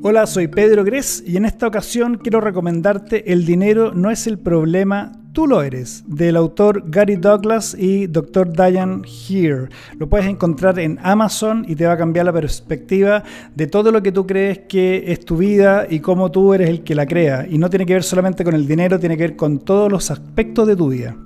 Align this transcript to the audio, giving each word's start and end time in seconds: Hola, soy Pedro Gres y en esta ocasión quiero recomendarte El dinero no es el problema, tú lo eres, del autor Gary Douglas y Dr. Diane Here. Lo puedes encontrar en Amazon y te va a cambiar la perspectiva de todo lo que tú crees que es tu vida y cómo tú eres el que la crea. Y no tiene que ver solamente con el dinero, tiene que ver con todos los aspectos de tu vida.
Hola, 0.00 0.28
soy 0.28 0.46
Pedro 0.46 0.84
Gres 0.84 1.24
y 1.26 1.36
en 1.36 1.44
esta 1.44 1.66
ocasión 1.66 2.18
quiero 2.22 2.40
recomendarte 2.40 3.32
El 3.32 3.44
dinero 3.44 3.92
no 3.92 4.12
es 4.12 4.28
el 4.28 4.38
problema, 4.38 5.10
tú 5.32 5.48
lo 5.48 5.60
eres, 5.60 6.04
del 6.06 6.36
autor 6.36 6.84
Gary 6.86 7.16
Douglas 7.16 7.76
y 7.76 8.06
Dr. 8.06 8.52
Diane 8.52 9.02
Here. 9.04 9.68
Lo 9.98 10.08
puedes 10.08 10.28
encontrar 10.28 10.78
en 10.78 11.00
Amazon 11.02 11.64
y 11.66 11.74
te 11.74 11.84
va 11.84 11.94
a 11.94 11.98
cambiar 11.98 12.26
la 12.26 12.32
perspectiva 12.32 13.24
de 13.56 13.66
todo 13.66 13.90
lo 13.90 14.00
que 14.00 14.12
tú 14.12 14.24
crees 14.24 14.60
que 14.68 15.02
es 15.08 15.24
tu 15.24 15.36
vida 15.36 15.88
y 15.90 15.98
cómo 15.98 16.30
tú 16.30 16.54
eres 16.54 16.70
el 16.70 16.84
que 16.84 16.94
la 16.94 17.04
crea. 17.04 17.48
Y 17.50 17.58
no 17.58 17.68
tiene 17.68 17.84
que 17.84 17.94
ver 17.94 18.04
solamente 18.04 18.44
con 18.44 18.54
el 18.54 18.68
dinero, 18.68 19.00
tiene 19.00 19.16
que 19.16 19.24
ver 19.24 19.36
con 19.36 19.58
todos 19.58 19.90
los 19.90 20.12
aspectos 20.12 20.68
de 20.68 20.76
tu 20.76 20.90
vida. 20.90 21.16